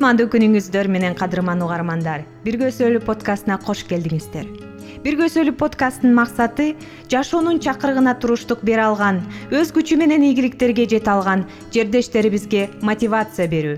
[0.00, 4.46] кутмандуу күнүңүздөр менен кадырман угармандар бирге сөйлө подкастына кош келдиңиздер.
[5.04, 6.70] Бирге сөйлө подкасттын максаты
[7.12, 9.18] жашоонун чакырыгына туруштук бере алган
[9.52, 11.42] өз күчү менен ийгиликтерге жете алган
[11.74, 13.76] жердештерибизге мотивация берүү.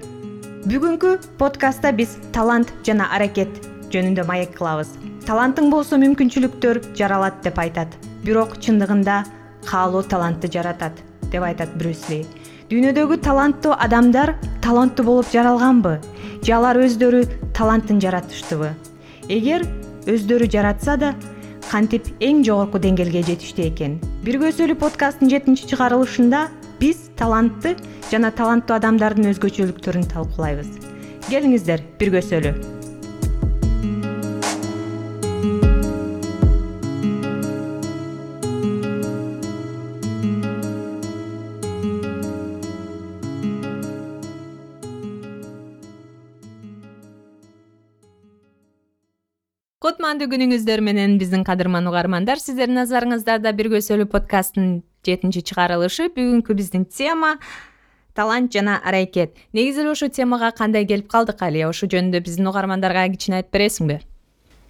[0.70, 3.58] Бүгүнкү подкастта биз талант жана аракет
[3.90, 4.94] жөнүндө маек кылабыз.
[5.26, 7.98] Талантың болсо мүмкүнчүлүктөр жаралат деп айтат.
[8.22, 9.24] Бирок чындыгында
[9.66, 11.02] каалоо талантты жаратат
[11.34, 12.22] деп айтат брюс ли
[12.72, 14.30] дүйнөдөгү таланттуу адамдар
[14.64, 15.98] таланттуу болуп жаралганбы?
[16.40, 17.20] Же алар өздөрү
[17.52, 18.70] талантын жаратыштыбы?
[19.28, 19.66] Эгер
[20.08, 21.12] өздөрү жаратса да
[21.68, 24.00] кантип эң жогорку деңгээлге жетиштүү экен?
[24.24, 26.46] Бирге сөйлө подкасттын жетинчи чыгарылышында
[26.80, 27.76] биз талантты
[28.08, 30.78] жана таланттуу адамдардын өзгөчөлүктөрүн талкуулайбыз.
[31.28, 32.56] Келиңиздер бирге сөйлө
[50.02, 56.82] кутмандуу күнүңүздөр менен биздин кадырман угармандар сиздердин назарыңыздарда бирге сөйлө подкасттын жетинчи чыгарылышы бүгүнкү биздин
[56.90, 57.36] тема
[58.18, 59.36] талант жана аракет.
[59.54, 64.00] Негизи эле ушул темага кандай келип калдык алия ошол жөнүндө биздин угармандарга кичине айтып бересиңби?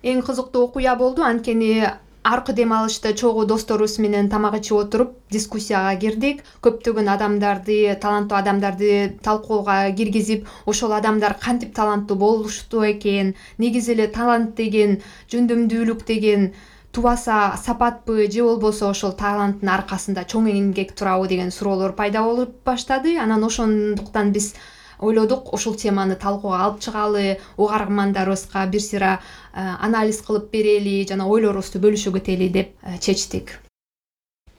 [0.04, 1.24] Эң кызыктуу окуя болду.
[1.24, 1.80] Анткени
[2.22, 6.42] аркы дем алышта чогуу досторубуз менен тамак ичип отуруп дискуссияга кирдик.
[6.62, 13.34] Көптөгөн адамдарды таланттуу адамдарды талкууга киргизип ошол адамдар кантип таланттуу болушту экен?
[13.58, 15.00] Негизи эле талант деген
[15.32, 16.52] жөндөмдүүлүк деген
[16.92, 23.18] тубаса сапатпы же болбосо ошол таланттын аркасында чоң эмгек турабы деген суроолор пайда болуп баштады.
[23.18, 24.54] Анан ошондуктан биз
[25.02, 31.82] ойлодук ушул теманы талкууга алып чыгалы угармандарыбызга бир сыйра э, анализ кылып берели жана ойлорубузду
[31.82, 33.58] бөлүшүп кетели деп э, чечтик.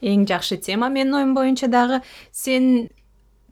[0.04, 2.02] Эң жакшы тема менин оюм боюнча дагы
[2.32, 2.88] сен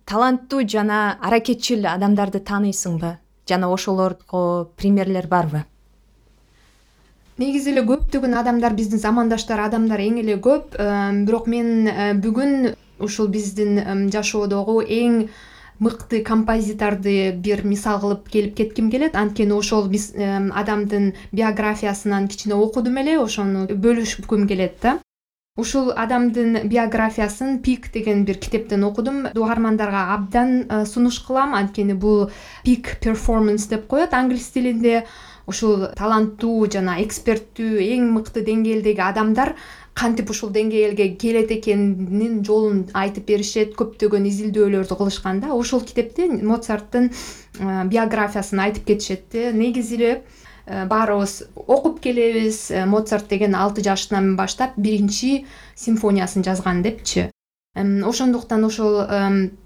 [0.05, 3.17] таланттуу жана аракетчил адамдарды тааныйсыңбы
[3.49, 5.65] жана ошолорго примерлер барбы?
[7.39, 10.77] Негизи эле көптөгөн адамдар биздин замандаштар адамдар эң эле көп.
[10.77, 11.89] Э, бирок мен
[12.21, 15.25] бүгүн ушул биздин жашоодогу эң
[15.83, 19.17] мыкты композиторду бир мисал кылып келип кетким келет.
[19.17, 25.01] Анткени ошол адамдын биографиясынан кичине окудум эле ошону бөлүшкүм келет да.
[25.59, 29.27] Ушул адамдын биографиясын пик деген бир китептен окудум.
[29.35, 31.55] Угармандарга абдан э, сунуш кылам.
[31.55, 32.31] Анткени бул
[32.65, 34.15] пик перформанс деп коет.
[34.15, 35.05] Англис тилинде
[35.47, 39.57] ушул таланттуу жана эксперттүү эң мыкты деңгээлдеги адамдар
[39.95, 47.11] кантип ушул деңгээлге келет экенин жолун айтып беришет көптөгөн изилдөөлөрдү кылышкан да ушул китепте моцарттын
[47.59, 50.13] биографиясын айтып кетишет да негизи эле
[50.67, 52.71] э, баарыбыз окуп келебиз.
[52.71, 55.45] Э, моцарт деген алты жашынан баштап биринчи
[55.77, 57.29] симфониясын жазган депчи
[57.75, 59.07] ошондуктан ошол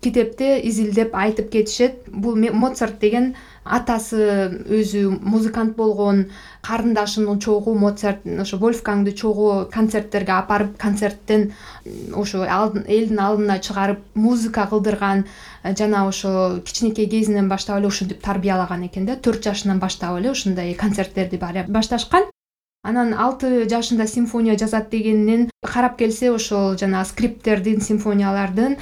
[0.00, 2.04] китепте изилдеп айтып кетишет.
[2.06, 3.34] Бул моцарт деген
[3.64, 6.26] атасы өзү музыкант болгон
[6.62, 11.52] карындашын чогуу моцарт ошо вольфгангды чогуу концерттерге апарып концерттен
[12.14, 12.46] ошо
[12.86, 15.26] элдин алдына чыгарып музыка кылдырган
[15.64, 19.16] жана ошо кичинекей кезинен баштап эле ушинтип тарбиялаган экен да.
[19.16, 22.30] Төрт жашынан баштап эле ушундай концерттерди башташкан
[22.82, 28.76] анан алты жашында симфония жазат дегенинен карап келсе ошол жанагы скрипттердин симфониялардын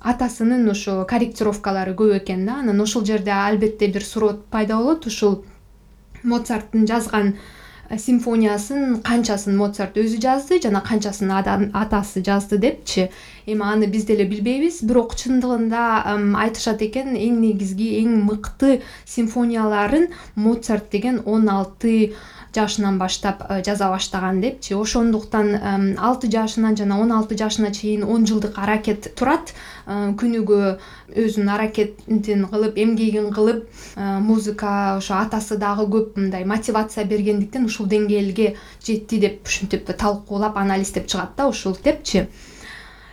[0.00, 2.60] атасынын ошо корректировкалары көп экен да.
[2.62, 5.06] Анан ошол жерде албетте бир суроо пайда болот.
[5.06, 5.44] Ушул
[6.22, 7.34] моцарттын жазган
[7.90, 13.10] э, симфониясын канчасын моцарт өзү жазды жана канчасын атасы жазды депчи?
[13.46, 14.82] Эми аны биз деле билбейбиз.
[14.82, 16.14] Бирок чындыгында
[16.44, 22.14] айтышат экен эң негизги эң мыкты симфонияларын моцарт деген он алты
[22.54, 28.26] жашынан баштап э, жаза баштаган депчи ошондуктан алты жашынан жана он алты жашына чейин он
[28.26, 29.54] жылдык аракет турат.
[29.86, 30.78] Э, күнүгө
[31.14, 33.64] өзүнүн аракетин кылып эмгегин кылып
[33.96, 40.56] э, музыка ошо атасы дагы көп мындай мотивация бергендиктен ушул деңгээлге жетти деп ушинтип талкуулап
[40.56, 42.28] анализдеп чыгат да ушул китепчи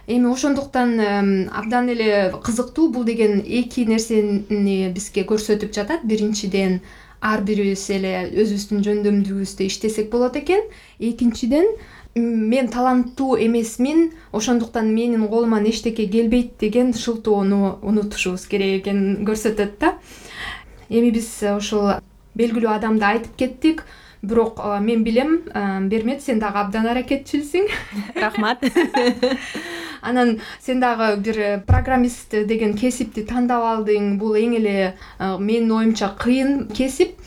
[0.08, 6.06] эми ошондуктан абдан эле кызыктуу бул деген эки нерсени бизге көрсөтүп жатат.
[6.06, 6.82] Биринчиден
[7.22, 10.64] ар бирибиз эле өзүбүздүн жөндөмдүүбүздү иштесек болот экен.
[11.00, 11.68] Экинчиден
[12.16, 19.96] мен таланттуу эмесмин ошондуктан менин колуман эчтеке келбейт деген шылтоону унутушубуз керек экенин көрсөтөт да.
[20.90, 21.92] Эми биз ушул
[22.36, 23.84] белгилүү адамды айтып кеттик
[24.22, 25.42] бирок мен билем
[25.90, 27.68] бермет сен дагы абдан аракетчилсиң.
[28.16, 28.64] Рахмат
[30.06, 35.72] анан сен дагы бир э, программист деген кесипти тандап алдың бул эң эле э, менин
[35.72, 37.18] оюмча кыйын кесип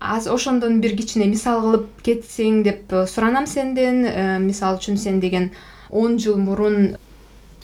[0.00, 4.04] азыр ошондон бир кичине мисал кылып кетсең деп э, суранам сенден.
[4.46, 5.50] Мисалы үчүн сен деген
[5.90, 6.96] он жыл мурун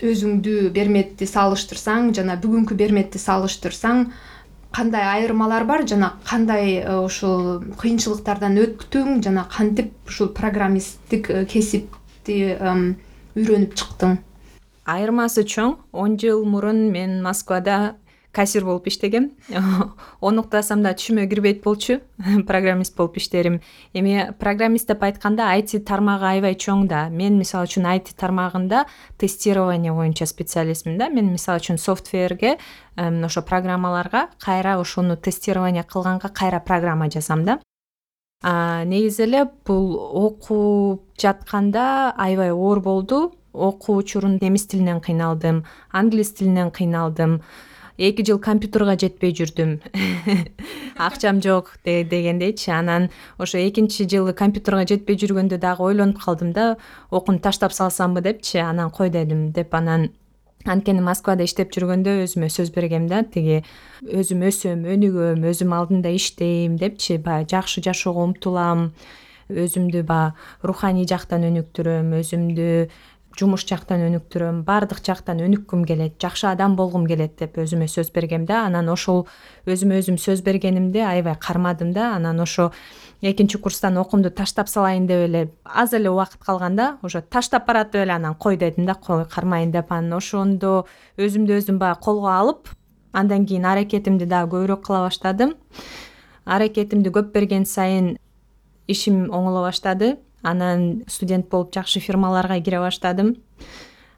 [0.03, 4.09] өзүңдү берметти салыштырсаң жана бүгүнкү берметти салыштырсаң
[4.73, 12.41] кандай айырмалар бар жана кандай ушул кыйынчылыктардан өттүң жана кантип ушул программисттик кесипти
[13.37, 14.19] үйрөнүп чыктың
[14.85, 15.79] айырмасы чоң.
[15.93, 17.97] Он жыл мурун мен москвада
[18.33, 19.31] кассир болуп иштегем.
[20.21, 22.01] Onu уктасам да түшүмө кирбейт болчу.
[22.49, 23.61] Программист болуп иштерим.
[23.93, 27.09] Эми программист деп айтканда айти тармагы аябай чоң да.
[27.11, 28.87] Мен мисалы үчүн айти тармагында
[29.21, 31.11] тестирование боюнча специалистмин да.
[31.13, 32.57] Мен мисалы үчүн софтверге
[32.97, 37.61] ошо программаларга кайра ошону тестирование кылганга кайра программа жазам да.
[38.43, 46.71] Негизи эле бул окуп жатканда аябай оор болду окуу учурунда немис тилинен кыйналдым англис тилинен
[46.71, 47.43] кыйналдым
[47.99, 49.81] эки жыл компьютерга жетпей жүрдүм.
[50.97, 52.71] Акчам жок дегендейчи.
[52.71, 56.77] Анан ошо экинчи жылы компьютерга жетпей жүргөндө дагы ойлонуп калдым да
[57.11, 59.75] окууну таштап салсамбы депчи анан кой дедим деп.
[59.75, 60.11] Анан
[60.65, 63.63] анткени москвада иштеп жүргөндө өзүмө сөз бергем да тиги
[64.03, 67.19] өзүм өсөм өнүгөм өзүм алдында иштейм депчи.
[67.19, 68.93] Баягы жакшы жашоого умтулам
[69.51, 72.69] өзүмдү баягы руханий жактан өнүктүрөм өзүмдү
[73.39, 78.45] жумуш жактан өнүктүрөм баардык жактан өнүккүм келет жакшы адам болгум келет деп өзүмө сөз бергем
[78.47, 79.27] да анан ошол
[79.67, 82.71] өзүмө өзүм сөз бергенимди аябай кармадым да анан ошо
[83.23, 88.13] экинчи курстан окуумду таштап салайын деп эле аз эле убакыт калганда уже таштап баратып эле
[88.13, 89.93] анан кой дедим да кой кармайын деп.
[89.93, 90.87] Анан ошондо
[91.17, 92.69] өзүмдү өзүм баягы колго алып
[93.13, 95.55] андан кийин аракетимди дагы көбүрөөк кыла баштадым.
[96.45, 98.17] Аракетимди көп берген сайын
[98.89, 103.37] ишим оңоло баштады анан студент болуп жакшы фирмаларга кире баштадым.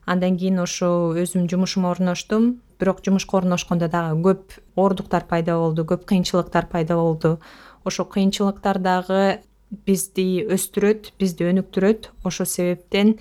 [0.06, 2.60] Андан кийин ошо өзүм жумушума орноштум.
[2.78, 7.38] Бирок жумушка орношкондо дагы көп оордуктар пайда болду көп кыйынчылыктар пайда болду.
[7.84, 9.40] Ошол кыйынчылыктар дагы
[9.86, 12.10] бизди өстүрөт бизди өнүктүрөт.
[12.24, 13.18] Ошол себептен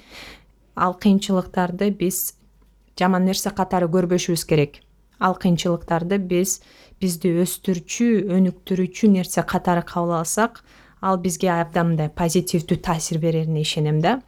[0.75, 2.33] ал кыйынчылыктарды биз
[2.99, 4.81] жаман нерсе катары көрбөшүбүз керек.
[5.19, 6.59] Ал кыйынчылыктарды биз
[6.99, 10.63] бизди өстүрчү өнүктүрүүчү нерсе катары кабыл алсак
[11.03, 14.21] ал бизге абдан мындай позитивдүү таасир берерине ишенем да.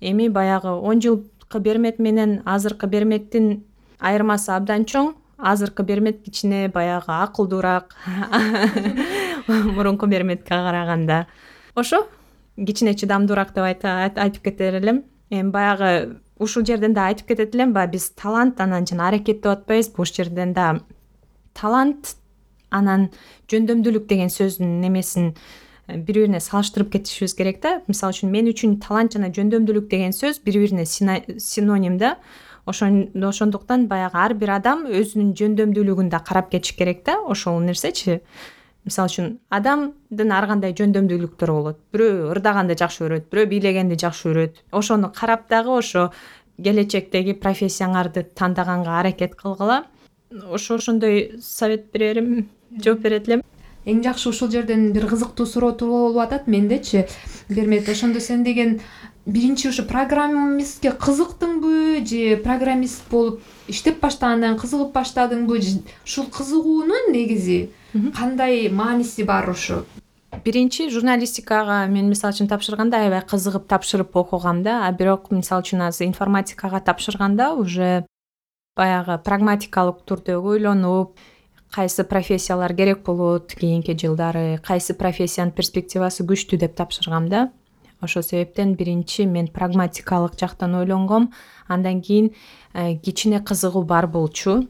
[0.00, 3.64] Эми баягы он жылкы бермек менен азыркы бермектин
[4.00, 7.94] айырмасы абдан чоң азыркы бермек кичине баягы акылдуураак
[9.46, 11.26] мурунку берметке караганда
[11.74, 12.06] ошо
[12.56, 15.04] кичине чыдамдуураак деп айтып кетер элем.
[15.30, 19.52] Эми баягы ушул жерден да айтып кетет элем баягы биз талант анан жана аракет деп
[19.52, 20.80] атпайбызбы ушул жерден да
[21.54, 22.16] талант
[22.70, 23.08] анан
[23.50, 25.34] жөндөмдүүлүк деген сөздүн немесин
[25.88, 27.80] бири бирине салыштырып кетишибиз керек да.
[27.88, 32.18] Мисалы үчүн мен үчүн талант жана жөндөмдүүлүк деген сөз бири бирине синоним да.
[32.66, 37.16] Ошондуктан баягы ар бир адам өзүнүн жөндөмдүүлүгүн да карап кетиш керек да.
[37.24, 38.20] Ошол нерсечи.
[38.84, 41.80] Мисалы үчүн адамдын ар кандай жөндөмдүүлүктөрү болот.
[41.92, 44.60] Бирөө ырдаганды жакшы көрөт бирөө бийлегенди жакшы көрөт.
[44.72, 46.10] Ошону карап дагы ошо
[46.62, 49.86] келечектеги профессияңарды тандаганга аракет кылгыла.
[50.52, 53.42] Ошо ошондой совет берерим жооп берет элем
[53.88, 56.46] эң жакшы ушул жерден бир кызыктуу суроо болуп атат.
[56.46, 57.06] Мендечи
[57.48, 58.80] бермек ошондо сен деген
[59.28, 65.60] биринчи ушу программистке кызыктыңбы же программист болуп иштеп баштагандан кийин кызыгып баштадыңбы
[66.04, 67.70] ушул кызыгуунун негизи
[68.16, 69.84] кандай мааниси бар ушу
[70.44, 75.84] биринчи журналистикага мен мисалы үчүн тапшырганда аябай кызыгып тапшырып окугам да а бирок мисалы үчүн
[75.88, 78.06] азыр информатикага тапшырганда уже
[78.76, 81.18] баягы прагматикалык түрдө ойлонуп
[81.70, 87.50] кайсы профессиялар керек болот кийинки жылдары кайсы профессиянын перспективасы күчтүү деп тапшыргам да.
[88.00, 91.32] Ошол себептен биринчи мен прагматикалык жактан ойлонгом
[91.66, 92.32] андан кийин
[92.72, 94.68] э, кичине кызыгуу бар болчу.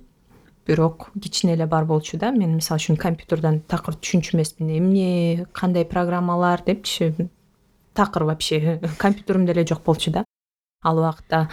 [0.66, 2.30] Бирок кичине эле бар болчу да.
[2.30, 7.14] Мен мисалы үчүн компьютерден такыр түшүнчү эмесмин эмне кандай программалар депчи?
[7.94, 10.24] Такыр вообще компьютеримде эле жок болчу да.
[10.82, 11.50] Ал убакта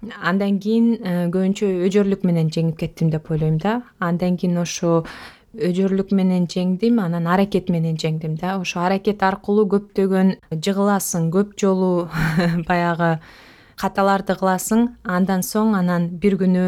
[0.00, 3.82] андан кийин э, көбүнчө өжөрлүк менен жеңип кеттим деп ойлойм да.
[4.00, 5.04] Андан кийин ошо
[5.52, 8.56] өжөрлүк менен жеңдим анан аракет менен жеңдим да.
[8.60, 12.08] Ошо аракет аркылуу көптөгөн жыгыласың көп жолу
[12.68, 13.18] баягы
[13.76, 14.88] каталарды кыласың.
[15.04, 16.66] Андан соң анан бир күнү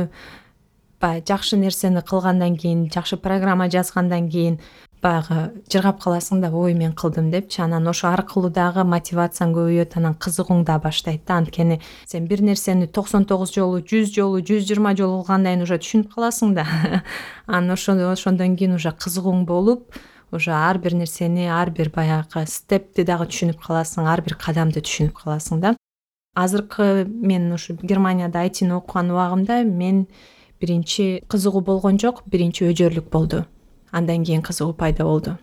[1.01, 4.61] баягы жакшы нерсени кылгандан кийин жакшы программа жазгандан кийин
[5.03, 10.15] баягы жыргап каласың да ой мен кылдым депчи анан ошо аркылуу дагы мотивацияң көбөйөт анан
[10.15, 11.41] кызыгууң да баштайт да.
[11.43, 15.79] Анткени сен бир нерсени токсон тогуз жолу жүз жолу жүз жыйырма жолу кылгандан кийин уже
[15.83, 16.67] түшүнүп каласың да.
[17.47, 19.99] Анан ошондон кийин уже кызыгууң болуп
[20.31, 25.19] уже ар бир нерсени ар бир баягы степти дагы түшүнүп каласың ар бир кадамды түшүнүп
[25.25, 25.75] каласың да.
[26.35, 30.07] Азыркы мен ушу германияда айтини окуган убагымда мен
[30.61, 33.45] биринчи кызыгуу болгон жок биринчи өжөрлүк болду
[33.93, 35.39] андан кийин кызыгуу пайда болду.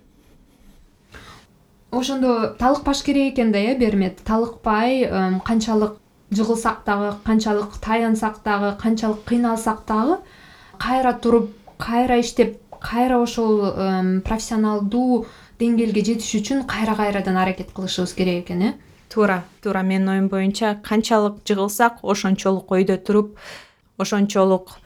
[1.92, 4.18] Ошондо талыкпаш керек экен да э бермет?
[4.26, 5.10] Талыкпай
[5.46, 5.94] канчалык
[6.32, 10.18] жыгылсак дагы канчалык таянсак дагы канчалык кыйналсак дагы
[10.78, 15.26] кайра туруп кайра иштеп кайра ошол профессионалдуу
[15.60, 18.74] деңгээлге жетиш үчүн кайра кайрадан аракет кылышыбыз керек экен э?
[19.10, 19.82] Туура туура.
[19.82, 23.38] Менин оюм боюнча канчалык жыгылсак ошончолук ойдо туруп
[23.98, 24.78] ошончолук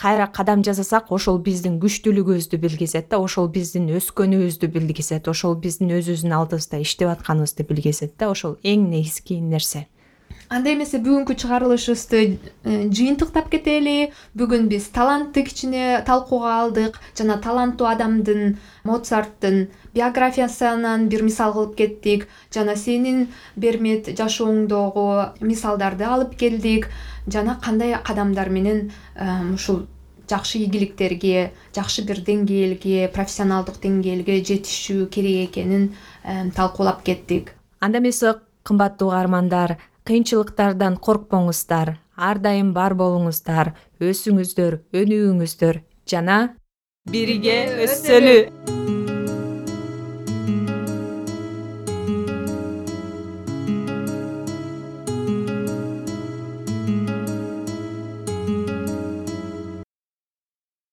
[0.00, 6.34] кайра кадам жасасак ошол биздин күчтүүлүгүбүздү билгизет да ошол биздин өскөнүбүздү билгизет ошол биздин өзүбүздүн
[6.38, 9.86] алдыбызда иштеп атканыбызды билгизет да ошол эң негизги нерсе
[10.54, 12.18] анда эмесе бүгүнкү чыгарылышыбызды
[12.62, 17.00] э, жыйынтыктап кетели бүгүн биз талантты кичине талкууга алдык.
[17.18, 22.28] Жана таланттуу адамдын моцарттын биографиясынан бир мисал кылып кеттик.
[22.54, 25.06] Жана сенин бермет жашооңдогу
[25.40, 26.86] мисалдарды алып келдик.
[27.26, 28.92] Жана кандай кадамдар менен
[29.54, 29.86] ушул
[30.30, 35.90] жакшы ийгиликтерге жакшы бир деңгээлге профессионалдык деңгээлге жетишүү керек экенин
[36.54, 37.56] талкуулап кеттик.
[37.80, 39.76] Анда эмесе кымбаттуу угармандар
[40.08, 41.94] кыйынчылыктардан коркпоңуздар
[42.28, 43.72] ар дайым бар болуңуздар
[44.10, 45.80] өсүңүздөр өнүгүңүздөр
[46.12, 46.38] жана
[47.10, 48.38] бирге өссөлү